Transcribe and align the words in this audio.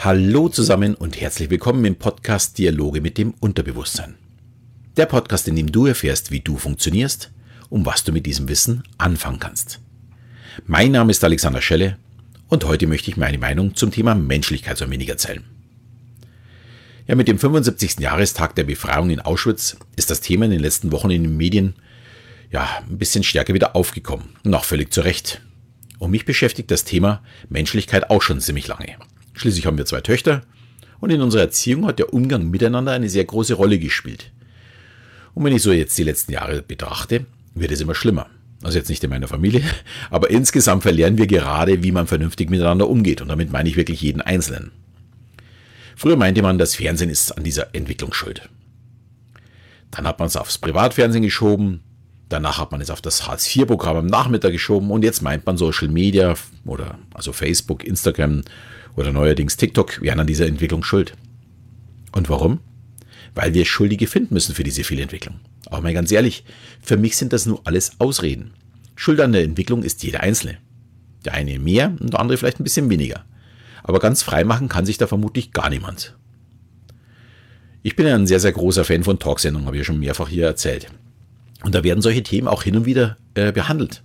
Hallo 0.00 0.48
zusammen 0.48 0.94
und 0.94 1.20
herzlich 1.20 1.50
willkommen 1.50 1.84
im 1.84 1.96
Podcast 1.96 2.56
Dialoge 2.56 3.00
mit 3.00 3.18
dem 3.18 3.34
Unterbewusstsein. 3.40 4.14
Der 4.96 5.06
Podcast, 5.06 5.48
in 5.48 5.56
dem 5.56 5.72
du 5.72 5.86
erfährst, 5.86 6.30
wie 6.30 6.38
du 6.38 6.56
funktionierst 6.56 7.32
und 7.68 7.84
was 7.84 8.04
du 8.04 8.12
mit 8.12 8.24
diesem 8.24 8.48
Wissen 8.48 8.84
anfangen 8.96 9.40
kannst. 9.40 9.80
Mein 10.68 10.92
Name 10.92 11.10
ist 11.10 11.24
Alexander 11.24 11.60
Schelle 11.60 11.98
und 12.46 12.64
heute 12.64 12.86
möchte 12.86 13.10
ich 13.10 13.16
meine 13.16 13.38
Meinung 13.38 13.74
zum 13.74 13.90
Thema 13.90 14.14
Menschlichkeit 14.14 14.78
so 14.78 14.84
ein 14.84 14.90
wenig 14.92 15.08
erzählen. 15.08 15.42
Ja, 17.08 17.16
mit 17.16 17.26
dem 17.26 17.40
75. 17.40 17.98
Jahrestag 17.98 18.54
der 18.54 18.64
Befreiung 18.64 19.10
in 19.10 19.18
Auschwitz 19.18 19.78
ist 19.96 20.12
das 20.12 20.20
Thema 20.20 20.44
in 20.44 20.52
den 20.52 20.60
letzten 20.60 20.92
Wochen 20.92 21.10
in 21.10 21.24
den 21.24 21.36
Medien 21.36 21.74
ja 22.52 22.68
ein 22.88 22.98
bisschen 22.98 23.24
stärker 23.24 23.52
wieder 23.52 23.74
aufgekommen. 23.74 24.36
Noch 24.44 24.62
völlig 24.62 24.92
zu 24.92 25.00
Recht. 25.00 25.42
Und 25.98 26.12
mich 26.12 26.24
beschäftigt 26.24 26.70
das 26.70 26.84
Thema 26.84 27.20
Menschlichkeit 27.48 28.10
auch 28.10 28.22
schon 28.22 28.40
ziemlich 28.40 28.68
lange. 28.68 28.96
Schließlich 29.38 29.66
haben 29.66 29.78
wir 29.78 29.86
zwei 29.86 30.00
Töchter 30.00 30.42
und 30.98 31.10
in 31.10 31.22
unserer 31.22 31.42
Erziehung 31.42 31.86
hat 31.86 32.00
der 32.00 32.12
Umgang 32.12 32.50
miteinander 32.50 32.90
eine 32.90 33.08
sehr 33.08 33.24
große 33.24 33.54
Rolle 33.54 33.78
gespielt. 33.78 34.32
Und 35.32 35.44
wenn 35.44 35.54
ich 35.54 35.62
so 35.62 35.70
jetzt 35.70 35.96
die 35.96 36.02
letzten 36.02 36.32
Jahre 36.32 36.60
betrachte, 36.62 37.26
wird 37.54 37.70
es 37.70 37.80
immer 37.80 37.94
schlimmer. 37.94 38.26
Also 38.64 38.78
jetzt 38.78 38.88
nicht 38.88 39.04
in 39.04 39.10
meiner 39.10 39.28
Familie, 39.28 39.62
aber 40.10 40.30
insgesamt 40.30 40.82
verlernen 40.82 41.18
wir 41.18 41.28
gerade, 41.28 41.84
wie 41.84 41.92
man 41.92 42.08
vernünftig 42.08 42.50
miteinander 42.50 42.88
umgeht. 42.88 43.20
Und 43.20 43.28
damit 43.28 43.52
meine 43.52 43.68
ich 43.68 43.76
wirklich 43.76 44.02
jeden 44.02 44.20
Einzelnen. 44.20 44.72
Früher 45.94 46.16
meinte 46.16 46.42
man, 46.42 46.58
das 46.58 46.74
Fernsehen 46.74 47.08
ist 47.08 47.30
an 47.30 47.44
dieser 47.44 47.76
Entwicklung 47.76 48.12
schuld. 48.12 48.48
Dann 49.92 50.04
hat 50.04 50.18
man 50.18 50.26
es 50.26 50.36
aufs 50.36 50.58
Privatfernsehen 50.58 51.22
geschoben, 51.22 51.80
danach 52.28 52.58
hat 52.58 52.72
man 52.72 52.80
es 52.80 52.90
auf 52.90 53.00
das 53.00 53.28
Hartz-IV-Programm 53.28 53.96
am 53.98 54.06
Nachmittag 54.06 54.50
geschoben 54.50 54.90
und 54.90 55.04
jetzt 55.04 55.22
meint 55.22 55.46
man 55.46 55.56
Social 55.56 55.88
Media 55.88 56.34
oder 56.64 56.98
also 57.14 57.32
Facebook, 57.32 57.84
Instagram 57.84 58.42
oder 58.96 59.12
neuerdings 59.12 59.56
TikTok 59.56 60.00
wären 60.02 60.20
an 60.20 60.26
dieser 60.26 60.46
Entwicklung 60.46 60.82
schuld. 60.82 61.14
Und 62.12 62.28
warum? 62.28 62.60
Weil 63.34 63.54
wir 63.54 63.64
Schuldige 63.64 64.06
finden 64.06 64.34
müssen 64.34 64.54
für 64.54 64.64
diese 64.64 64.84
Fehlentwicklung. 64.84 65.40
Aber 65.66 65.82
mal 65.82 65.94
ganz 65.94 66.10
ehrlich, 66.10 66.44
für 66.82 66.96
mich 66.96 67.16
sind 67.16 67.32
das 67.32 67.46
nur 67.46 67.60
alles 67.64 67.92
Ausreden. 68.00 68.52
Schuld 68.96 69.20
an 69.20 69.32
der 69.32 69.44
Entwicklung 69.44 69.82
ist 69.82 70.02
jeder 70.02 70.20
Einzelne. 70.20 70.58
Der 71.24 71.34
eine 71.34 71.58
mehr 71.58 71.94
und 72.00 72.12
der 72.12 72.20
andere 72.20 72.38
vielleicht 72.38 72.60
ein 72.60 72.64
bisschen 72.64 72.90
weniger. 72.90 73.24
Aber 73.82 74.00
ganz 74.00 74.22
frei 74.22 74.44
machen 74.44 74.68
kann 74.68 74.86
sich 74.86 74.98
da 74.98 75.06
vermutlich 75.06 75.52
gar 75.52 75.70
niemand. 75.70 76.16
Ich 77.82 77.96
bin 77.96 78.06
ein 78.06 78.26
sehr, 78.26 78.40
sehr 78.40 78.52
großer 78.52 78.84
Fan 78.84 79.04
von 79.04 79.18
Talksendungen, 79.18 79.66
habe 79.66 79.76
ich 79.76 79.82
ja 79.82 79.84
schon 79.84 80.00
mehrfach 80.00 80.28
hier 80.28 80.46
erzählt. 80.46 80.88
Und 81.62 81.74
da 81.74 81.84
werden 81.84 82.02
solche 82.02 82.22
Themen 82.22 82.48
auch 82.48 82.62
hin 82.62 82.76
und 82.76 82.86
wieder 82.86 83.16
äh, 83.34 83.52
behandelt. 83.52 84.02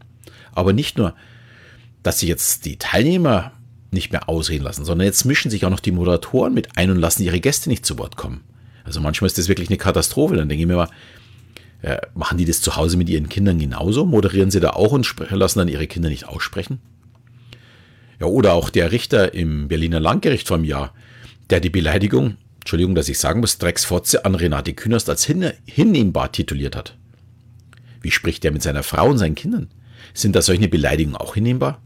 Aber 0.54 0.74
nicht 0.74 0.98
nur, 0.98 1.16
dass 2.04 2.20
sich 2.20 2.30
jetzt 2.30 2.66
die 2.66 2.78
Teilnehmer 2.78 3.52
nicht 3.94 4.12
mehr 4.12 4.30
ausreden 4.30 4.64
lassen, 4.64 4.86
sondern 4.86 5.06
jetzt 5.06 5.26
mischen 5.26 5.52
sich 5.52 5.66
auch 5.66 5.70
noch 5.70 5.80
die 5.80 5.92
Moderatoren 5.92 6.54
mit 6.54 6.78
ein 6.78 6.92
und 6.92 6.98
lassen 6.98 7.24
ihre 7.24 7.40
Gäste 7.40 7.70
nicht 7.70 7.86
zu 7.86 7.98
Wort 7.98 8.18
kommen. 8.18 8.42
Also 8.84 9.00
manchmal 9.00 9.28
ist 9.28 9.38
das 9.38 9.48
wirklich 9.48 9.70
eine 9.70 9.78
Katastrophe. 9.78 10.36
Dann 10.36 10.50
denke 10.50 10.64
ich 10.64 10.68
mir 10.68 10.76
mal, 10.76 10.90
äh, 11.82 12.00
machen 12.16 12.38
die 12.38 12.46
das 12.46 12.62
zu 12.62 12.76
Hause 12.76 12.98
mit 12.98 13.10
ihren 13.10 13.30
Kindern 13.30 13.60
genauso? 13.60 14.06
Moderieren 14.06 14.52
sie 14.52 14.60
da 14.60 14.72
auch 14.72 14.92
und 14.92 15.14
lassen 15.30 15.60
dann 15.60 15.68
ihre 15.68 15.88
Kinder 15.88 16.10
nicht 16.10 16.28
aussprechen? 16.28 16.80
Ja, 18.20 18.28
oder 18.28 18.54
auch 18.54 18.70
der 18.70 18.92
Richter 18.92 19.34
im 19.34 19.68
Berliner 19.68 20.00
Landgericht 20.00 20.48
vom 20.48 20.64
Jahr, 20.64 20.94
der 21.50 21.60
die 21.60 21.70
Beleidigung, 21.70 22.38
Entschuldigung, 22.62 22.96
dass 22.96 23.10
ich 23.10 23.20
sagen 23.20 23.42
muss, 23.42 23.58
Drecksfotze 23.58 24.24
an 24.24 24.36
Renate 24.36 24.74
Künast 24.74 25.10
als 25.10 25.26
hin 25.26 25.52
hinnehmbar 25.66 26.32
tituliert 26.32 26.76
hat. 26.76 26.96
Wie 28.02 28.12
spricht 28.12 28.46
er 28.46 28.52
mit 28.52 28.64
seiner 28.64 28.84
Frau 28.84 29.10
und 29.10 29.18
seinen 29.18 29.36
Kindern? 29.36 29.70
Sind 30.14 30.36
da 30.36 30.42
solche 30.42 30.70
Beleidigungen 30.70 31.18
auch 31.18 31.34
hinnehmbar? 31.34 31.82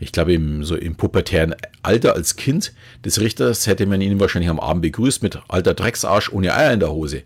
Ich 0.00 0.12
glaube, 0.12 0.32
im, 0.32 0.64
so 0.64 0.76
im 0.76 0.96
pubertären 0.96 1.54
Alter 1.82 2.14
als 2.14 2.36
Kind 2.36 2.72
des 3.04 3.20
Richters 3.20 3.66
hätte 3.66 3.84
man 3.84 4.00
ihn 4.00 4.18
wahrscheinlich 4.18 4.50
am 4.50 4.58
Abend 4.58 4.80
begrüßt 4.82 5.22
mit 5.22 5.38
alter 5.48 5.74
Drecksarsch 5.74 6.32
ohne 6.32 6.54
Eier 6.54 6.72
in 6.72 6.80
der 6.80 6.90
Hose. 6.90 7.22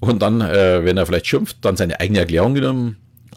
Und 0.00 0.20
dann, 0.20 0.40
äh, 0.40 0.84
wenn 0.84 0.96
er 0.96 1.06
vielleicht 1.06 1.28
schimpft, 1.28 1.58
dann 1.60 1.76
seine 1.76 2.00
eigene 2.00 2.18
Erklärung 2.18 2.54
genommen 2.54 2.96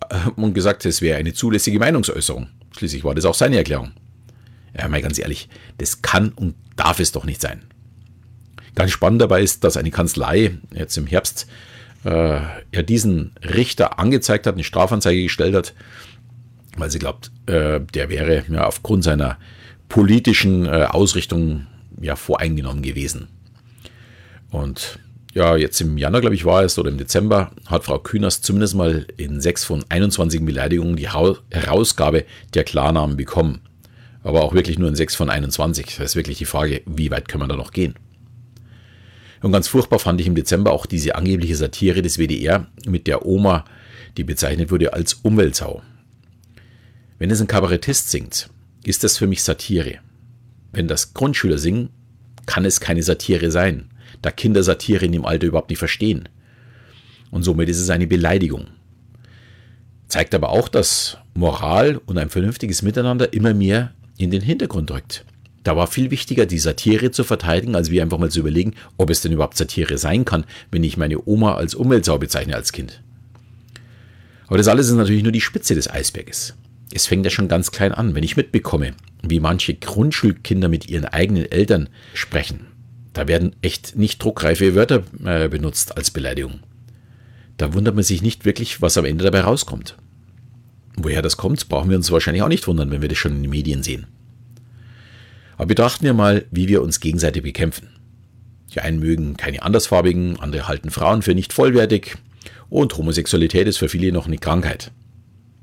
äh, 0.10 0.30
und 0.36 0.56
gesagt, 0.56 0.86
es 0.88 1.04
wäre 1.04 1.20
eine 1.20 1.34
zulässige 1.34 1.78
Meinungsäußerung. 1.78 2.48
Schließlich 2.76 3.04
war 3.04 3.14
das 3.14 3.26
auch 3.26 3.36
seine 3.36 3.58
Erklärung. 3.58 3.92
Ja, 4.76 4.88
mal 4.88 5.04
ganz 5.04 5.20
ehrlich, 5.20 5.48
das 5.78 6.02
kann 6.02 6.30
und 6.30 6.56
darf 6.76 7.00
es 7.00 7.12
doch 7.12 7.26
nicht 7.26 7.40
sein. 7.40 7.62
Ganz 8.74 8.90
spannend 8.90 9.22
dabei 9.22 9.44
ist, 9.44 9.64
dass 9.64 9.78
eine 9.78 9.92
Kanzlei 9.92 10.58
jetzt 10.74 10.98
im 10.98 11.06
Herbst 11.06 11.48
äh, 12.04 12.40
ja 12.74 12.82
diesen 12.82 13.36
Richter 13.44 14.00
angezeigt 14.00 14.48
hat, 14.48 14.56
eine 14.56 14.64
Strafanzeige 14.64 15.22
gestellt 15.22 15.54
hat 15.54 15.74
weil 16.76 16.92
sie 16.92 17.00
glaubt, 17.00 17.32
äh, 17.46 17.80
der 17.94 18.10
wäre 18.10 18.44
ja 18.50 18.66
aufgrund 18.66 19.04
seiner 19.04 19.38
politischen 19.90 20.66
äh, 20.66 20.88
Ausrichtung 20.90 21.68
ja 22.02 22.16
voreingenommen 22.16 22.84
gewesen. 22.84 23.28
Und 24.50 25.00
ja, 25.34 25.58
jetzt 25.58 25.82
im 25.82 25.98
Januar, 25.98 26.22
glaube 26.22 26.36
ich, 26.36 26.46
war 26.46 26.64
es, 26.64 26.80
oder 26.80 26.90
im 26.90 26.98
Dezember, 26.98 27.52
hat 27.66 27.84
Frau 27.84 28.00
Kühners 28.00 28.42
zumindest 28.42 28.76
mal 28.76 29.06
in 29.18 29.42
sechs 29.42 29.66
von 29.66 29.84
21 29.90 30.46
Beleidigungen 30.46 30.96
die 30.96 31.10
Herausgabe 31.10 32.24
der 32.54 32.64
Klarnamen 32.64 33.18
bekommen. 33.18 33.60
Aber 34.24 34.44
auch 34.44 34.54
wirklich 34.54 34.80
nur 34.80 34.88
in 34.88 34.96
sechs 34.96 35.14
von 35.14 35.30
21. 35.30 35.98
Das 35.98 36.12
ist 36.12 36.16
wirklich 36.16 36.38
die 36.38 36.46
Frage, 36.46 36.82
wie 36.86 37.12
weit 37.12 37.28
können 37.28 37.44
wir 37.44 37.48
da 37.48 37.58
noch 37.58 37.72
gehen? 37.72 37.96
Und 39.42 39.52
ganz 39.52 39.68
furchtbar 39.68 40.00
fand 40.00 40.22
ich 40.22 40.28
im 40.28 40.36
Dezember 40.36 40.72
auch 40.72 40.86
diese 40.86 41.16
angebliche 41.16 41.56
Satire 41.56 42.02
des 42.02 42.18
WDR 42.18 42.68
mit 42.86 43.06
der 43.06 43.26
Oma, 43.26 43.66
die 44.18 44.24
bezeichnet 44.24 44.72
wurde 44.72 44.94
als 44.94 45.16
Umweltsau. 45.16 45.84
Wenn 47.26 47.32
es 47.32 47.42
ein 47.42 47.48
Kabarettist 47.48 48.12
singt, 48.12 48.52
ist 48.84 49.04
das 49.04 49.18
für 49.18 49.26
mich 49.26 49.42
Satire. 49.42 49.96
Wenn 50.72 50.88
das 50.88 51.16
Grundschüler 51.16 51.58
singen, 51.58 51.90
kann 52.46 52.66
es 52.66 52.80
keine 52.80 53.02
Satire 53.02 53.50
sein, 53.50 53.90
da 54.22 54.30
Kinder 54.30 54.62
Satire 54.62 55.06
in 55.06 55.12
dem 55.12 55.26
Alter 55.26 55.48
überhaupt 55.48 55.72
nicht 55.72 55.80
verstehen. 55.80 56.30
Und 57.32 57.42
somit 57.42 57.68
ist 57.68 57.80
es 57.80 57.90
eine 57.90 58.06
Beleidigung. 58.06 58.68
Zeigt 60.08 60.36
aber 60.36 60.50
auch, 60.50 60.70
dass 60.70 61.18
Moral 61.34 62.00
und 62.06 62.20
ein 62.20 62.30
vernünftiges 62.30 62.84
Miteinander 62.84 63.34
immer 63.34 63.56
mehr 63.56 63.96
in 64.20 64.30
den 64.30 64.44
Hintergrund 64.44 64.92
rückt. 64.92 65.26
Da 65.64 65.76
war 65.76 65.88
viel 65.88 66.12
wichtiger, 66.12 66.46
die 66.46 66.60
Satire 66.60 67.10
zu 67.10 67.24
verteidigen, 67.24 67.76
als 67.76 67.90
wir 67.90 68.04
einfach 68.04 68.20
mal 68.20 68.30
zu 68.30 68.42
überlegen, 68.42 68.76
ob 68.98 69.10
es 69.10 69.22
denn 69.22 69.32
überhaupt 69.32 69.58
Satire 69.58 69.98
sein 69.98 70.26
kann, 70.26 70.46
wenn 70.70 70.84
ich 70.84 70.96
meine 70.96 71.28
Oma 71.28 71.56
als 71.56 71.74
Umweltsau 71.74 72.20
bezeichne 72.20 72.54
als 72.54 72.72
Kind. 72.72 73.02
Aber 74.46 74.60
das 74.60 74.68
alles 74.68 74.90
ist 74.90 74.94
natürlich 74.94 75.24
nur 75.24 75.32
die 75.32 75.42
Spitze 75.42 75.74
des 75.74 75.90
Eisberges 75.90 76.54
es 76.94 77.08
fängt 77.08 77.26
ja 77.26 77.32
schon 77.32 77.48
ganz 77.48 77.72
klein 77.72 77.92
an, 77.92 78.16
wenn 78.16 78.24
ich 78.24 78.38
mitbekomme, 78.38 78.94
wie 79.22 79.40
manche 79.40 79.74
Grundschulkinder 79.74 80.70
mit 80.70 80.90
ihren 80.90 81.06
eigenen 81.06 81.52
Eltern 81.52 81.90
sprechen. 82.14 82.68
Da 83.14 83.28
werden 83.28 83.56
echt 83.62 83.96
nicht 83.96 84.22
druckreife 84.22 84.76
Wörter 84.76 85.04
äh, 85.24 85.48
benutzt 85.48 85.96
als 85.98 86.12
Beleidigung. 86.12 86.60
Da 87.58 87.74
wundert 87.74 87.96
man 87.96 88.04
sich 88.04 88.22
nicht 88.22 88.46
wirklich, 88.46 88.82
was 88.82 88.98
am 88.98 89.06
Ende 89.06 89.24
dabei 89.24 89.42
rauskommt. 89.42 89.96
Woher 90.98 91.22
das 91.22 91.38
kommt, 91.38 91.68
brauchen 91.70 91.90
wir 91.90 91.98
uns 91.98 92.12
wahrscheinlich 92.12 92.44
auch 92.44 92.50
nicht 92.50 92.68
wundern, 92.68 92.92
wenn 92.92 93.02
wir 93.02 93.10
das 93.10 93.18
schon 93.18 93.36
in 93.36 93.42
den 93.42 93.52
Medien 93.52 93.84
sehen. 93.84 94.08
Aber 95.58 95.68
betrachten 95.68 96.04
wir 96.04 96.14
mal, 96.14 96.46
wie 96.52 96.68
wir 96.68 96.82
uns 96.82 97.00
gegenseitig 97.00 97.44
bekämpfen. 97.44 97.90
Die 98.74 98.82
einen 98.82 99.00
mögen 99.00 99.38
keine 99.38 99.64
Andersfarbigen, 99.64 100.40
andere 100.40 100.68
halten 100.68 100.90
Frauen 100.90 101.22
für 101.22 101.34
nicht 101.34 101.54
vollwertig 101.54 102.18
und 102.70 102.98
Homosexualität 102.98 103.68
ist 103.68 103.78
für 103.78 103.88
viele 103.88 104.12
noch 104.12 104.28
eine 104.28 104.38
Krankheit. 104.38 104.92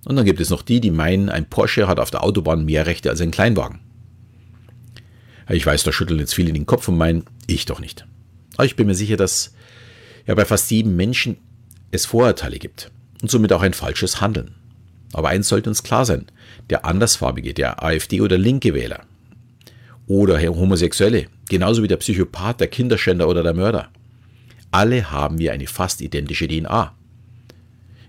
Und 0.04 0.16
dann 0.16 0.24
gibt 0.24 0.40
es 0.40 0.50
noch 0.50 0.62
die, 0.62 0.80
die 0.80 0.90
meinen, 0.90 1.28
ein 1.28 1.48
Porsche 1.48 1.86
hat 1.86 2.00
auf 2.00 2.10
der 2.10 2.24
Autobahn 2.24 2.64
mehr 2.64 2.86
Rechte 2.86 3.10
als 3.10 3.20
ein 3.20 3.30
Kleinwagen. 3.30 3.80
Ich 5.48 5.66
weiß, 5.66 5.84
da 5.84 5.92
schütteln 5.92 6.20
jetzt 6.20 6.34
viele 6.34 6.52
den 6.52 6.66
Kopf 6.66 6.88
und 6.88 6.96
meinen, 6.96 7.24
ich 7.46 7.66
doch 7.66 7.80
nicht. 7.80 8.06
Aber 8.56 8.64
ich 8.64 8.76
bin 8.76 8.86
mir 8.86 8.94
sicher, 8.94 9.16
dass 9.16 9.54
ja 10.26 10.34
bei 10.34 10.44
fast 10.44 10.70
jedem 10.70 10.96
Menschen 10.96 11.36
es 11.90 12.06
Vorurteile 12.06 12.58
gibt 12.58 12.90
und 13.20 13.30
somit 13.30 13.52
auch 13.52 13.62
ein 13.62 13.74
falsches 13.74 14.20
Handeln. 14.20 14.54
Aber 15.12 15.28
eins 15.28 15.48
sollte 15.48 15.68
uns 15.68 15.82
klar 15.82 16.04
sein, 16.04 16.26
der 16.70 16.84
Andersfarbige, 16.84 17.54
der 17.54 17.82
AfD 17.82 18.20
oder 18.20 18.38
linke 18.38 18.74
Wähler 18.74 19.04
oder 20.06 20.38
der 20.38 20.54
Homosexuelle, 20.54 21.26
genauso 21.48 21.82
wie 21.82 21.88
der 21.88 21.98
Psychopath, 21.98 22.60
der 22.60 22.68
Kinderschänder 22.68 23.28
oder 23.28 23.42
der 23.42 23.54
Mörder, 23.54 23.90
alle 24.70 25.10
haben 25.10 25.38
wir 25.38 25.52
eine 25.52 25.66
fast 25.66 26.00
identische 26.00 26.48
DNA. 26.48 26.94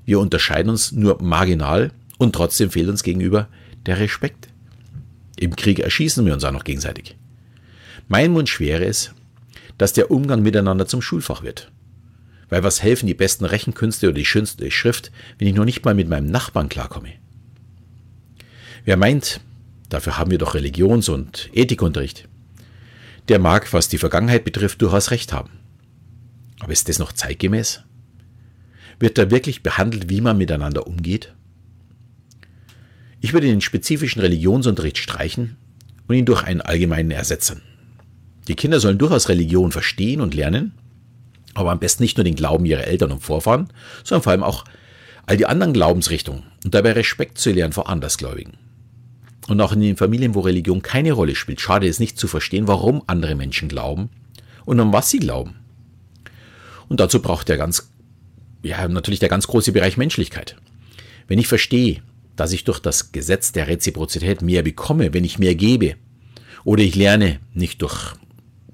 Wir 0.06 0.20
unterscheiden 0.20 0.70
uns 0.70 0.92
nur 0.92 1.22
marginal 1.22 1.92
und 2.18 2.34
trotzdem 2.34 2.72
fehlt 2.72 2.90
uns 2.90 3.04
gegenüber 3.04 3.48
der 3.86 4.00
Respekt. 4.00 4.50
Im 5.38 5.56
Krieg 5.56 5.80
erschießen 5.80 6.26
wir 6.26 6.34
uns 6.34 6.44
auch 6.44 6.52
noch 6.52 6.64
gegenseitig. 6.64 7.16
Mein 8.08 8.34
Wunsch 8.36 8.60
wäre 8.60 8.86
es, 8.86 9.14
dass 9.78 9.94
der 9.94 10.12
Umgang 10.12 10.42
miteinander 10.42 10.86
zum 10.86 11.02
Schulfach 11.02 11.44
wird. 11.44 11.72
Weil 12.50 12.64
was 12.64 12.84
helfen 12.84 13.08
die 13.08 13.14
besten 13.14 13.46
Rechenkünste 13.46 14.08
oder 14.08 14.16
die 14.16 14.26
schönste 14.26 14.70
Schrift, 14.70 15.12
wenn 15.38 15.48
ich 15.48 15.56
noch 15.56 15.66
nicht 15.66 15.84
mal 15.86 15.96
mit 15.96 16.10
meinem 16.10 16.28
Nachbarn 16.28 16.70
klarkomme? 16.70 17.14
Wer 18.86 18.98
meint, 18.98 19.40
dafür 19.90 20.18
haben 20.18 20.32
wir 20.32 20.38
doch 20.38 20.54
Religions- 20.54 21.10
und 21.10 21.50
Ethikunterricht, 21.54 22.28
der 23.30 23.40
mag, 23.40 23.72
was 23.74 23.88
die 23.88 23.98
Vergangenheit 23.98 24.44
betrifft, 24.44 24.82
durchaus 24.82 25.12
recht 25.12 25.32
haben. 25.32 25.52
Aber 26.60 26.74
ist 26.74 26.90
das 26.90 27.00
noch 27.00 27.14
zeitgemäß? 27.14 27.84
Wird 29.00 29.18
da 29.18 29.32
wirklich 29.32 29.64
behandelt, 29.64 30.10
wie 30.10 30.22
man 30.22 30.38
miteinander 30.38 30.88
umgeht? 30.88 31.34
Ich 33.22 33.34
würde 33.34 33.48
den 33.48 33.62
spezifischen 33.62 34.22
Religionsunterricht 34.22 34.98
streichen 34.98 35.58
und 36.08 36.16
ihn 36.16 36.26
durch 36.26 36.44
einen 36.44 36.62
allgemeinen 36.62 37.12
ersetzen. 37.12 37.62
Die 38.48 38.56
Kinder 38.56 38.80
sollen 38.80 38.98
durchaus 38.98 39.30
Religion 39.30 39.72
verstehen 39.72 40.20
und 40.20 40.34
lernen, 40.34 40.74
aber 41.54 41.72
am 41.72 41.80
besten 41.80 42.04
nicht 42.04 42.18
nur 42.18 42.26
den 42.26 42.36
Glauben 42.36 42.66
ihrer 42.66 42.86
Eltern 42.86 43.12
und 43.12 43.24
Vorfahren, 43.24 43.70
sondern 44.04 44.24
vor 44.24 44.32
allem 44.32 44.44
auch 44.44 44.66
all 45.26 45.38
die 45.38 45.46
anderen 45.46 45.74
Glaubensrichtungen 45.74 46.44
und 46.66 46.74
dabei 46.74 46.92
Respekt 46.94 47.38
zu 47.38 47.52
lernen 47.52 47.74
vor 47.74 47.90
Andersgläubigen. 47.90 48.58
Und 49.48 49.60
auch 49.62 49.74
in 49.74 49.82
den 49.82 49.98
Familien, 49.98 50.36
wo 50.36 50.42
Religion 50.42 50.82
keine 50.82 51.12
Rolle 51.14 51.36
spielt, 51.36 51.62
schade 51.62 51.88
es 51.88 52.00
nicht 52.00 52.18
zu 52.18 52.28
verstehen, 52.28 52.68
warum 52.68 53.04
andere 53.08 53.36
Menschen 53.36 53.68
glauben 53.68 54.10
und 54.66 54.80
an 54.80 54.94
was 54.94 55.10
sie 55.10 55.20
glauben. 55.20 55.56
Und 56.88 57.00
dazu 57.00 57.22
braucht 57.22 57.50
der 57.50 57.58
ganz, 57.58 57.92
ja, 58.64 58.88
natürlich 58.88 59.20
der 59.20 59.30
ganz 59.30 59.48
große 59.48 59.72
Bereich 59.72 59.98
Menschlichkeit. 59.98 60.56
Wenn 61.28 61.40
ich 61.40 61.48
verstehe, 61.48 62.02
dass 62.36 62.52
ich 62.52 62.64
durch 62.64 62.80
das 62.80 63.12
Gesetz 63.12 63.52
der 63.52 63.68
Reziprozität 63.68 64.42
mehr 64.42 64.64
bekomme, 64.64 65.14
wenn 65.14 65.24
ich 65.24 65.40
mehr 65.40 65.56
gebe, 65.56 65.96
oder 66.64 66.82
ich 66.82 66.96
lerne 66.96 67.40
nicht 67.54 67.82
durch 67.82 68.14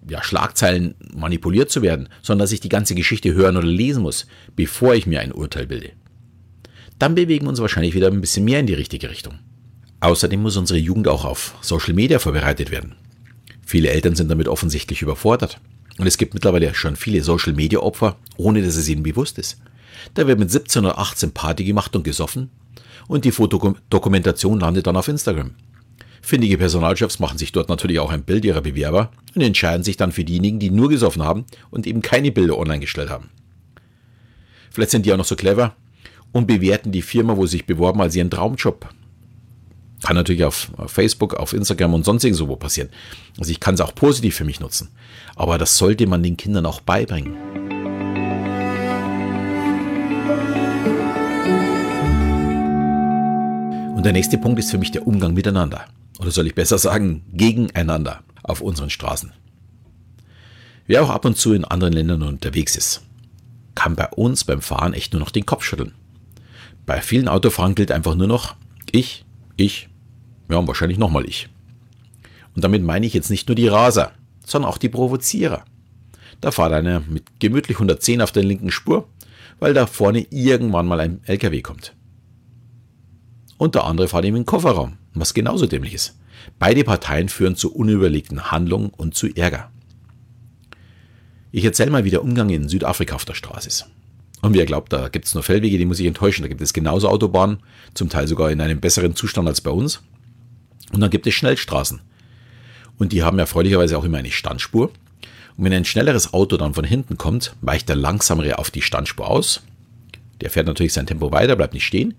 ja, 0.10 0.24
Schlagzeilen 0.24 0.96
manipuliert 1.14 1.70
zu 1.70 1.82
werden, 1.82 2.10
sondern 2.22 2.44
dass 2.46 2.52
ich 2.52 2.60
die 2.60 2.70
ganze 2.70 2.96
Geschichte 2.96 3.34
hören 3.34 3.58
oder 3.58 3.68
lesen 3.68 4.04
muss, 4.04 4.28
bevor 4.56 4.96
ich 4.96 5.08
mir 5.08 5.20
ein 5.20 5.32
Urteil 5.32 5.68
bilde. 5.68 5.92
Dann 6.98 7.16
bewegen 7.16 7.46
wir 7.46 7.50
uns 7.50 7.62
wahrscheinlich 7.62 7.96
wieder 7.96 8.08
ein 8.08 8.22
bisschen 8.22 8.46
mehr 8.46 8.60
in 8.60 8.68
die 8.68 8.74
richtige 8.74 9.10
Richtung. 9.10 9.40
Außerdem 10.02 10.42
muss 10.42 10.58
unsere 10.58 10.80
Jugend 10.80 11.08
auch 11.08 11.26
auf 11.26 11.56
Social 11.62 11.94
Media 11.94 12.20
vorbereitet 12.20 12.72
werden. 12.72 12.96
Viele 13.66 13.90
Eltern 13.90 14.16
sind 14.16 14.30
damit 14.30 14.48
offensichtlich 14.48 15.02
überfordert. 15.02 15.60
Und 15.98 16.08
es 16.08 16.18
gibt 16.18 16.34
mittlerweile 16.34 16.74
schon 16.74 16.96
viele 16.96 17.22
Social 17.22 17.54
Media 17.54 17.80
Opfer, 17.80 18.18
ohne 18.38 18.64
dass 18.64 18.78
es 18.78 18.88
ihnen 18.88 19.04
bewusst 19.04 19.38
ist. 19.38 19.62
Da 20.14 20.28
wird 20.28 20.40
mit 20.40 20.52
17 20.52 20.86
oder 20.86 21.00
18 21.00 21.32
Party 21.32 21.64
gemacht 21.64 21.96
und 21.96 22.04
gesoffen 22.04 22.50
und 23.08 23.26
die 23.26 23.32
Fotodokumentation 23.32 24.60
landet 24.60 24.88
dann 24.88 24.98
auf 24.98 25.08
Instagram. 25.08 25.56
Findige 26.22 26.58
Personalchefs 26.58 27.20
machen 27.20 27.38
sich 27.38 27.52
dort 27.52 27.70
natürlich 27.70 28.00
auch 28.00 28.12
ein 28.12 28.24
Bild 28.24 28.46
ihrer 28.46 28.62
Bewerber 28.62 29.12
und 29.36 29.42
entscheiden 29.42 29.84
sich 29.84 29.98
dann 29.98 30.12
für 30.12 30.24
diejenigen, 30.24 30.60
die 30.60 30.70
nur 30.70 30.90
gesoffen 30.90 31.24
haben 31.24 31.46
und 31.72 31.88
eben 31.88 32.02
keine 32.02 32.32
Bilder 32.32 32.58
online 32.58 32.80
gestellt 32.80 33.10
haben. 33.10 33.30
Vielleicht 34.72 34.92
sind 34.92 35.06
die 35.06 35.14
auch 35.14 35.18
noch 35.18 35.26
so 35.26 35.36
clever 35.36 35.76
und 36.32 36.46
bewerten 36.46 36.92
die 36.92 37.02
Firma, 37.02 37.36
wo 37.38 37.46
sie 37.46 37.58
sich 37.58 37.66
beworben, 37.66 38.02
als 38.02 38.16
ihren 38.16 38.30
Traumjob. 38.30 38.90
Kann 40.04 40.16
natürlich 40.16 40.44
auf 40.44 40.72
Facebook, 40.88 41.34
auf 41.34 41.54
Instagram 41.54 41.94
und 41.94 42.06
sonst 42.06 42.24
irgendwo 42.24 42.56
passieren. 42.56 42.90
Also 43.38 43.52
ich 43.52 43.60
kann 43.60 43.76
es 43.76 43.82
auch 43.82 43.94
positiv 43.96 44.36
für 44.36 44.46
mich 44.46 44.60
nutzen. 44.60 44.90
Aber 45.36 45.58
das 45.58 45.78
sollte 45.78 46.08
man 46.08 46.24
den 46.24 46.38
Kindern 46.38 46.66
auch 46.66 46.80
beibringen. 46.80 47.59
Und 54.00 54.06
der 54.06 54.14
nächste 54.14 54.38
Punkt 54.38 54.58
ist 54.60 54.72
für 54.72 54.78
mich 54.78 54.92
der 54.92 55.06
Umgang 55.06 55.34
miteinander. 55.34 55.84
Oder 56.20 56.32
soll 56.32 56.48
ich 56.48 56.56
besser 56.56 56.78
sagen, 56.78 57.26
gegeneinander 57.34 58.24
auf 58.44 58.62
unseren 58.62 58.90
Straßen. 58.90 59.34
Wer 60.88 61.04
auch 61.04 61.10
ab 61.10 61.26
und 61.26 61.36
zu 61.36 61.52
in 61.52 61.66
anderen 61.66 61.92
Ländern 61.92 62.22
unterwegs 62.22 62.78
ist, 62.78 63.02
kann 63.76 63.98
bei 63.98 64.08
uns 64.08 64.46
beim 64.46 64.62
Fahren 64.62 64.94
echt 64.94 65.12
nur 65.12 65.20
noch 65.20 65.32
den 65.32 65.46
Kopf 65.46 65.66
schütteln. 65.66 65.96
Bei 66.86 67.02
vielen 67.02 67.28
Autofahrern 67.28 67.76
gilt 67.76 67.92
einfach 67.92 68.16
nur 68.16 68.28
noch 68.28 68.56
ich, 68.90 69.26
ich, 69.58 69.90
ja 70.50 70.56
und 70.56 70.68
wahrscheinlich 70.70 70.98
nochmal 70.98 71.26
ich. 71.28 71.50
Und 72.56 72.64
damit 72.64 72.82
meine 72.82 73.06
ich 73.06 73.14
jetzt 73.14 73.30
nicht 73.30 73.50
nur 73.50 73.56
die 73.56 73.68
Raser, 73.68 74.14
sondern 74.46 74.72
auch 74.72 74.78
die 74.78 74.88
Provozierer. 74.88 75.66
Da 76.40 76.52
fährt 76.52 76.72
einer 76.72 77.02
mit 77.02 77.42
gemütlich 77.42 77.76
110 77.76 78.22
auf 78.22 78.32
der 78.32 78.46
linken 78.46 78.72
Spur, 78.72 79.10
weil 79.60 79.74
da 79.74 79.88
vorne 79.88 80.26
irgendwann 80.30 80.88
mal 80.88 81.02
ein 81.02 81.20
LKW 81.26 81.62
kommt. 81.62 81.94
Und 83.60 83.76
der 83.76 83.84
andere 83.84 84.08
fährt 84.08 84.24
ihm 84.24 84.36
in 84.36 84.44
den 84.44 84.46
Kofferraum, 84.46 84.94
was 85.14 85.34
genauso 85.34 85.68
dämlich 85.68 85.94
ist. 85.94 86.18
Beide 86.60 86.86
Parteien 86.86 87.28
führen 87.28 87.58
zu 87.58 87.76
unüberlegten 87.76 88.52
Handlungen 88.52 88.90
und 88.96 89.16
zu 89.16 89.28
Ärger. 89.36 89.70
Ich 91.52 91.66
erzähle 91.66 91.92
mal, 91.92 92.06
wie 92.06 92.10
der 92.10 92.24
Umgang 92.24 92.50
in 92.50 92.70
Südafrika 92.70 93.16
auf 93.16 93.26
der 93.26 93.34
Straße 93.34 93.68
ist. 93.68 93.86
Und 94.42 94.54
wer 94.54 94.66
glaubt, 94.66 94.94
da 94.94 95.10
gibt 95.10 95.26
es 95.26 95.34
nur 95.34 95.44
Feldwege, 95.44 95.78
die 95.78 95.84
muss 95.84 96.00
ich 96.00 96.06
enttäuschen. 96.08 96.44
Da 96.44 96.48
gibt 96.48 96.62
es 96.62 96.72
genauso 96.72 97.10
Autobahnen, 97.10 97.60
zum 97.96 98.08
Teil 98.08 98.30
sogar 98.30 98.50
in 98.50 98.62
einem 98.62 98.80
besseren 98.80 99.14
Zustand 99.14 99.50
als 99.50 99.60
bei 99.60 99.72
uns. 99.72 100.02
Und 100.94 101.02
dann 101.02 101.10
gibt 101.10 101.28
es 101.28 101.34
Schnellstraßen. 101.34 102.00
Und 102.98 103.12
die 103.12 103.24
haben 103.24 103.40
erfreulicherweise 103.40 103.98
auch 103.98 104.06
immer 104.06 104.20
eine 104.20 104.32
Standspur. 104.32 104.94
Und 105.58 105.66
wenn 105.66 105.74
ein 105.74 105.84
schnelleres 105.84 106.34
Auto 106.34 106.56
dann 106.56 106.76
von 106.76 106.86
hinten 106.86 107.18
kommt, 107.18 107.56
weicht 107.60 107.90
der 107.90 107.98
langsamere 107.98 108.58
auf 108.58 108.72
die 108.72 108.82
Standspur 108.82 109.28
aus. 109.28 109.64
Der 110.40 110.50
fährt 110.50 110.68
natürlich 110.68 110.94
sein 110.94 111.08
Tempo 111.08 111.34
weiter, 111.34 111.58
bleibt 111.58 111.74
nicht 111.74 111.86
stehen. 111.86 112.16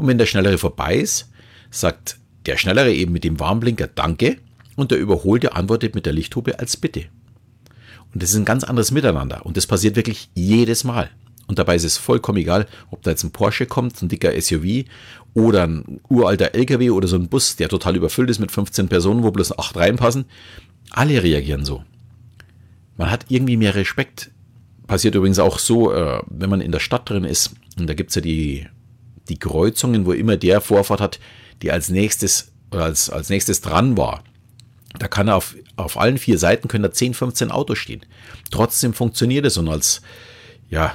Und 0.00 0.06
wenn 0.06 0.16
der 0.16 0.24
schnellere 0.24 0.56
vorbei 0.56 0.96
ist, 0.96 1.30
sagt 1.70 2.16
der 2.46 2.56
schnellere 2.56 2.90
eben 2.90 3.12
mit 3.12 3.22
dem 3.22 3.38
Warnblinker 3.38 3.86
Danke 3.86 4.38
und 4.74 4.92
der 4.92 4.98
Überholte 4.98 5.54
antwortet 5.54 5.94
mit 5.94 6.06
der 6.06 6.14
Lichthupe 6.14 6.58
als 6.58 6.78
Bitte. 6.78 7.04
Und 8.14 8.22
das 8.22 8.30
ist 8.30 8.36
ein 8.36 8.46
ganz 8.46 8.64
anderes 8.64 8.92
Miteinander. 8.92 9.44
Und 9.44 9.58
das 9.58 9.66
passiert 9.66 9.96
wirklich 9.96 10.30
jedes 10.34 10.84
Mal. 10.84 11.10
Und 11.48 11.58
dabei 11.58 11.76
ist 11.76 11.84
es 11.84 11.98
vollkommen 11.98 12.38
egal, 12.38 12.66
ob 12.90 13.02
da 13.02 13.10
jetzt 13.10 13.24
ein 13.24 13.30
Porsche 13.30 13.66
kommt, 13.66 14.00
ein 14.00 14.08
dicker 14.08 14.32
SUV 14.40 14.86
oder 15.34 15.66
ein 15.66 16.00
uralter 16.08 16.54
LKW 16.54 16.88
oder 16.88 17.06
so 17.06 17.16
ein 17.16 17.28
Bus, 17.28 17.56
der 17.56 17.68
total 17.68 17.94
überfüllt 17.94 18.30
ist 18.30 18.38
mit 18.38 18.50
15 18.50 18.88
Personen, 18.88 19.22
wo 19.22 19.30
bloß 19.30 19.58
8 19.58 19.76
reinpassen. 19.76 20.24
Alle 20.92 21.22
reagieren 21.22 21.66
so. 21.66 21.84
Man 22.96 23.10
hat 23.10 23.26
irgendwie 23.28 23.58
mehr 23.58 23.74
Respekt. 23.74 24.30
Passiert 24.86 25.14
übrigens 25.14 25.40
auch 25.40 25.58
so, 25.58 25.92
äh, 25.92 26.22
wenn 26.30 26.48
man 26.48 26.62
in 26.62 26.72
der 26.72 26.80
Stadt 26.80 27.10
drin 27.10 27.24
ist. 27.24 27.54
Und 27.78 27.86
da 27.86 27.92
gibt 27.92 28.08
es 28.08 28.14
ja 28.14 28.22
die, 28.22 28.66
die 29.30 29.38
Kreuzungen, 29.38 30.04
wo 30.04 30.12
immer 30.12 30.36
der 30.36 30.60
Vorfahrt 30.60 31.00
hat, 31.00 31.20
die 31.62 31.70
als 31.72 31.88
nächstes 31.88 32.50
als, 32.70 33.10
als 33.10 33.28
nächstes 33.28 33.60
dran 33.60 33.96
war. 33.96 34.22
Da 34.98 35.08
kann 35.08 35.28
auf, 35.28 35.56
auf 35.76 35.98
allen 35.98 36.18
vier 36.18 36.38
Seiten 36.38 36.68
können 36.68 36.82
da 36.82 36.92
10, 36.92 37.14
15 37.14 37.50
Autos 37.50 37.78
stehen. 37.78 38.00
Trotzdem 38.50 38.92
funktioniert 38.92 39.46
es 39.46 39.56
und 39.56 39.68
als 39.68 40.02
ja, 40.68 40.94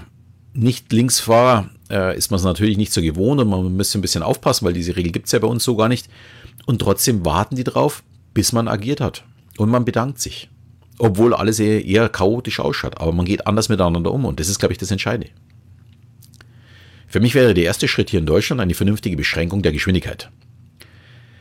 nicht-Linksfahrer 0.53 1.69
äh, 1.89 2.17
ist 2.17 2.31
man 2.31 2.39
es 2.39 2.43
natürlich 2.43 2.77
nicht 2.77 2.93
so 2.93 3.01
gewohnt 3.01 3.41
und 3.41 3.49
man 3.49 3.75
müsste 3.75 3.97
ein 3.97 4.01
bisschen 4.01 4.23
aufpassen, 4.23 4.65
weil 4.65 4.73
diese 4.73 4.95
Regel 4.95 5.11
gibt 5.11 5.27
es 5.27 5.31
ja 5.31 5.39
bei 5.39 5.47
uns 5.47 5.63
so 5.63 5.75
gar 5.75 5.89
nicht. 5.89 6.09
Und 6.65 6.79
trotzdem 6.79 7.25
warten 7.25 7.55
die 7.55 7.63
drauf, 7.63 8.03
bis 8.33 8.51
man 8.51 8.67
agiert 8.67 9.01
hat. 9.01 9.23
Und 9.57 9.69
man 9.69 9.85
bedankt 9.85 10.19
sich. 10.19 10.49
Obwohl 10.97 11.33
alles 11.33 11.59
eher, 11.59 11.85
eher 11.85 12.09
chaotisch 12.09 12.59
ausschaut. 12.59 12.99
Aber 12.99 13.11
man 13.11 13.25
geht 13.25 13.47
anders 13.47 13.69
miteinander 13.69 14.11
um 14.11 14.25
und 14.25 14.39
das 14.39 14.49
ist, 14.49 14.59
glaube 14.59 14.73
ich, 14.73 14.77
das 14.77 14.91
Entscheidende. 14.91 15.29
Für 17.15 17.21
mich 17.21 17.33
wäre 17.33 17.53
der 17.53 17.63
erste 17.63 17.87
Schritt 17.87 18.09
hier 18.09 18.19
in 18.19 18.25
Deutschland 18.25 18.59
eine 18.59 18.73
vernünftige 18.73 19.15
Beschränkung 19.15 19.61
der 19.61 19.71
Geschwindigkeit. 19.71 20.29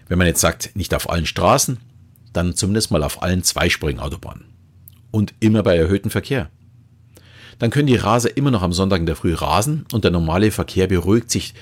Wenn 0.06 0.18
man 0.18 0.28
jetzt 0.28 0.40
sagt, 0.40 0.70
nicht 0.76 0.94
auf 0.94 1.10
allen 1.10 1.26
Straßen, 1.26 1.78
dann 2.32 2.54
zumindest 2.54 2.92
mal 2.92 3.02
auf 3.02 3.24
allen 3.24 3.42
zweispurigen 3.42 4.00
Autobahnen. 4.00 4.44
Und 5.10 5.34
immer 5.40 5.64
bei 5.64 5.76
erhöhtem 5.76 6.12
Verkehr 6.12 6.48
dann 7.58 7.70
können 7.70 7.88
die 7.88 7.96
Raser 7.96 8.36
immer 8.36 8.52
noch 8.52 8.62
am 8.62 8.72
Sonntag 8.72 9.00
in 9.00 9.06
der 9.06 9.16
Früh 9.16 9.34
rasen 9.34 9.84
und 9.92 10.04
der 10.04 10.12
normale 10.12 10.52
Verkehr 10.52 10.86
beruhigt 10.86 11.32
sich, 11.32 11.54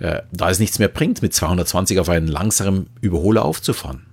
äh, 0.00 0.20
da 0.32 0.50
es 0.50 0.58
nichts 0.58 0.78
mehr 0.78 0.88
bringt, 0.88 1.22
mit 1.22 1.32
220 1.32 1.98
auf 1.98 2.10
einen 2.10 2.28
langsamen 2.28 2.90
Überholer 3.00 3.42
aufzufahren. 3.42 4.04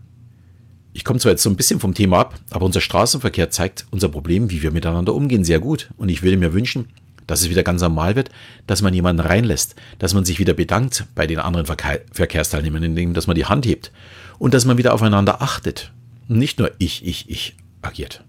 Ich 0.94 1.04
komme 1.04 1.20
zwar 1.20 1.34
jetzt 1.34 1.44
so 1.44 1.50
ein 1.50 1.58
bisschen 1.58 1.82
vom 1.82 1.94
Thema 1.94 2.20
ab, 2.20 2.40
aber 2.50 2.66
unser 2.66 2.80
Straßenverkehr 2.80 3.50
zeigt 3.50 3.88
unser 3.92 4.08
Problem, 4.08 4.50
wie 4.52 4.62
wir 4.62 4.72
miteinander 4.72 5.14
umgehen, 5.14 5.44
sehr 5.44 5.60
gut. 5.60 5.90
Und 5.98 6.08
ich 6.08 6.24
würde 6.24 6.38
mir 6.38 6.54
wünschen, 6.54 6.88
dass 7.28 7.42
es 7.42 7.50
wieder 7.50 7.64
ganz 7.64 7.82
normal 7.82 8.16
wird, 8.16 8.30
dass 8.68 8.82
man 8.82 8.94
jemanden 8.94 9.22
reinlässt, 9.22 9.76
dass 10.00 10.14
man 10.14 10.26
sich 10.26 10.40
wieder 10.40 10.54
bedankt 10.54 11.06
bei 11.16 11.28
den 11.28 11.40
anderen 11.40 11.66
Verkehr 11.66 12.02
Verkehrsteilnehmern, 12.12 12.84
indem 12.84 13.14
dass 13.14 13.28
man 13.28 13.36
die 13.36 13.46
Hand 13.46 13.66
hebt 13.66 13.92
und 14.40 14.54
dass 14.54 14.66
man 14.66 14.78
wieder 14.78 14.94
aufeinander 14.94 15.42
achtet. 15.42 15.92
Nicht 16.28 16.60
nur 16.60 16.72
ich, 16.78 17.06
ich, 17.06 17.30
ich 17.30 17.56
agiert. 17.82 18.24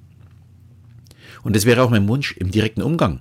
Und 1.42 1.54
das 1.54 1.66
wäre 1.66 1.82
auch 1.82 1.90
mein 1.90 2.08
Wunsch 2.08 2.32
im 2.36 2.50
direkten 2.50 2.82
Umgang. 2.82 3.20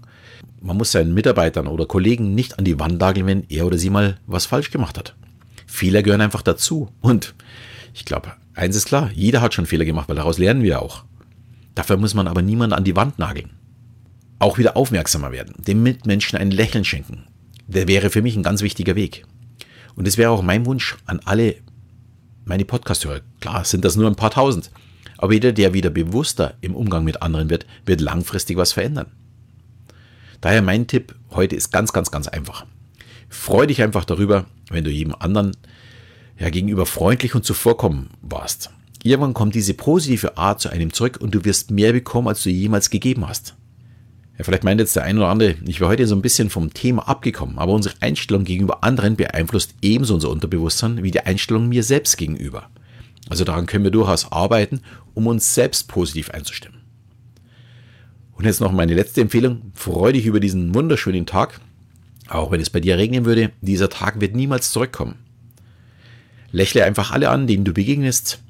Man 0.62 0.78
muss 0.78 0.94
seinen 0.94 1.14
Mitarbeitern 1.14 1.68
oder 1.68 1.86
Kollegen 1.86 2.34
nicht 2.36 2.58
an 2.58 2.66
die 2.66 2.80
Wand 2.80 3.00
nageln, 3.00 3.28
wenn 3.28 3.44
er 3.50 3.66
oder 3.66 3.78
sie 3.78 3.90
mal 3.90 4.18
was 4.26 4.46
falsch 4.46 4.72
gemacht 4.72 4.98
hat. 4.98 5.16
Fehler 5.68 6.04
gehören 6.04 6.22
einfach 6.22 6.42
dazu. 6.42 6.90
Und 7.02 7.36
ich 7.94 8.06
glaube, 8.06 8.34
eins 8.54 8.76
ist 8.76 8.86
klar, 8.86 9.10
jeder 9.14 9.42
hat 9.42 9.54
schon 9.54 9.66
Fehler 9.66 9.86
gemacht, 9.86 10.08
weil 10.08 10.16
daraus 10.16 10.38
lernen 10.38 10.64
wir 10.64 10.82
auch. 10.82 11.04
Dafür 11.76 11.98
muss 11.98 12.14
man 12.14 12.28
aber 12.28 12.42
niemanden 12.42 12.74
an 12.74 12.84
die 12.84 12.96
Wand 12.96 13.20
nageln. 13.20 13.50
Auch 14.44 14.58
wieder 14.58 14.76
aufmerksamer 14.76 15.32
werden, 15.32 15.56
dem 15.58 15.84
Mitmenschen 15.84 16.38
ein 16.38 16.52
Lächeln 16.52 16.84
schenken. 16.84 17.28
Der 17.66 17.88
wäre 17.88 18.10
für 18.10 18.22
mich 18.22 18.36
ein 18.36 18.44
ganz 18.44 18.62
wichtiger 18.62 18.94
Weg. 18.94 19.26
Und 19.96 20.06
es 20.06 20.18
wäre 20.18 20.32
auch 20.32 20.42
mein 20.42 20.66
Wunsch 20.66 20.98
an 21.06 21.22
alle 21.24 21.56
meine 22.44 22.66
Podcast-Hörer. 22.66 23.22
Klar, 23.40 23.64
sind 23.64 23.86
das 23.86 23.96
nur 23.96 24.06
ein 24.06 24.18
paar 24.18 24.32
tausend. 24.32 24.70
Aber 25.18 25.32
jeder, 25.32 25.54
der 25.54 25.74
wieder 25.74 25.90
bewusster 25.90 26.56
im 26.60 26.76
Umgang 26.76 27.06
mit 27.06 27.22
anderen 27.22 27.50
wird, 27.50 27.66
wird 27.86 28.02
langfristig 28.02 28.58
was 28.58 28.74
verändern. 28.74 29.14
Daher 30.42 30.62
mein 30.62 30.88
Tipp 30.88 31.16
heute 31.32 31.56
ist 31.56 31.72
ganz, 31.72 31.94
ganz, 31.94 32.12
ganz 32.12 32.28
einfach. 32.28 32.66
Freu 33.30 33.66
dich 33.66 33.82
einfach 33.82 34.04
darüber, 34.04 34.46
wenn 34.70 34.84
du 34.84 34.92
jedem 34.92 35.16
anderen 35.18 35.56
ja, 36.38 36.50
gegenüber 36.50 36.86
freundlich 36.86 37.34
und 37.34 37.46
zuvorkommen 37.46 38.10
warst. 38.22 38.72
Irgendwann 39.04 39.34
kommt 39.34 39.56
diese 39.56 39.74
positive 39.74 40.38
Art 40.38 40.60
zu 40.60 40.68
einem 40.68 40.92
zurück 40.92 41.20
und 41.22 41.34
du 41.34 41.46
wirst 41.46 41.72
mehr 41.72 41.94
bekommen, 41.94 42.28
als 42.28 42.44
du 42.44 42.50
jemals 42.50 42.90
gegeben 42.90 43.26
hast. 43.26 43.56
Ja, 44.38 44.44
vielleicht 44.44 44.64
meint 44.64 44.80
jetzt 44.80 44.96
der 44.96 45.04
eine 45.04 45.20
oder 45.20 45.30
andere, 45.30 45.56
ich 45.66 45.80
war 45.80 45.90
heute 45.90 46.08
so 46.08 46.16
ein 46.16 46.24
bisschen 46.24 46.50
vom 46.50 46.74
Thema 46.74 47.08
abgekommen, 47.08 47.60
aber 47.60 47.74
unsere 47.74 47.96
Einstellung 48.02 48.46
gegenüber 48.46 48.84
anderen 48.84 49.16
beeinflusst 49.16 49.76
ebenso 49.82 50.16
unser 50.16 50.32
Unterbewusstsein 50.32 51.04
wie 51.04 51.12
die 51.12 51.22
Einstellung 51.22 51.70
mir 51.70 51.84
selbst 51.84 52.18
gegenüber. 52.18 52.70
Also 53.30 53.44
daran 53.44 53.68
können 53.68 53.84
wir 53.84 53.92
durchaus 53.92 54.32
arbeiten, 54.32 54.82
um 55.14 55.28
uns 55.28 55.54
selbst 55.54 55.88
positiv 55.88 56.32
einzustimmen. 56.32 56.82
Und 58.34 58.46
jetzt 58.46 58.60
noch 58.60 58.72
meine 58.72 58.96
letzte 58.96 59.22
Empfehlung. 59.22 59.72
Freue 59.74 60.14
dich 60.14 60.26
über 60.26 60.40
diesen 60.40 60.74
wunderschönen 60.74 61.26
Tag. 61.26 61.62
Auch 62.28 62.52
wenn 62.52 62.60
es 62.60 62.70
bei 62.70 62.80
dir 62.80 62.98
regnen 62.98 63.26
würde, 63.26 63.52
dieser 63.62 63.90
Tag 63.90 64.20
wird 64.20 64.36
niemals 64.36 64.72
zurückkommen. 64.72 65.16
Lächle 66.52 66.84
einfach 66.84 67.12
alle 67.12 67.30
an, 67.30 67.48
denen 67.48 67.66
du 67.66 67.74
begegnest. 67.74 68.42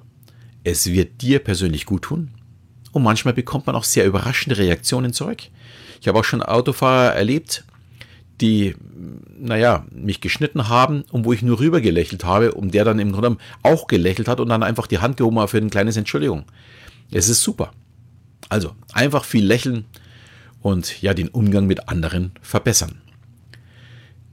Es 0.63 0.87
wird 0.87 1.21
dir 1.21 1.39
persönlich 1.39 1.85
gut 1.85 2.03
tun. 2.03 2.31
Und 2.93 3.03
manchmal 3.03 3.33
bekommt 3.33 3.67
man 3.67 3.75
auch 3.75 3.83
sehr 3.83 4.05
überraschende 4.05 4.57
Reaktionen 4.57 5.11
zurück. 5.11 5.41
Ich 5.99 6.07
habe 6.07 6.19
auch 6.19 6.23
schon 6.23 6.41
Autofahrer 6.41 7.13
erlebt, 7.13 7.65
die, 8.39 8.75
naja, 9.37 9.85
mich 9.91 10.21
geschnitten 10.21 10.69
haben 10.69 11.03
und 11.11 11.25
wo 11.25 11.33
ich 11.33 11.41
nur 11.41 11.59
rüber 11.59 11.81
gelächelt 11.81 12.23
habe 12.23 12.53
und 12.53 12.73
der 12.73 12.85
dann 12.85 12.99
im 12.99 13.11
Grunde 13.11 13.37
auch 13.63 13.87
gelächelt 13.87 14.27
hat 14.27 14.39
und 14.39 14.49
dann 14.49 14.63
einfach 14.63 14.87
die 14.87 14.99
Hand 14.99 15.17
gehoben 15.17 15.39
hat 15.39 15.49
für 15.49 15.57
ein 15.57 15.69
kleines 15.69 15.97
Entschuldigung. 15.97 16.45
Es 17.11 17.29
ist 17.29 17.41
super. 17.41 17.73
Also 18.49 18.75
einfach 18.93 19.25
viel 19.25 19.45
lächeln 19.45 19.85
und 20.61 21.01
ja, 21.01 21.13
den 21.13 21.29
Umgang 21.29 21.67
mit 21.67 21.89
anderen 21.89 22.31
verbessern. 22.41 23.01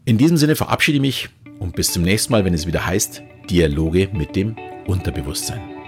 In 0.04 0.18
diesem 0.18 0.36
Sinne 0.36 0.56
verabschiede 0.56 0.96
ich 0.96 1.02
mich 1.02 1.28
und 1.58 1.76
bis 1.76 1.92
zum 1.92 2.02
nächsten 2.02 2.32
Mal, 2.32 2.44
wenn 2.44 2.54
es 2.54 2.66
wieder 2.66 2.84
heißt 2.84 3.22
Dialoge 3.48 4.08
mit 4.12 4.36
dem 4.36 4.56
Unterbewusstsein. 4.86 5.79